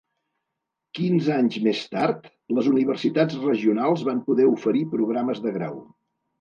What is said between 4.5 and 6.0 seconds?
oferir programes de grau.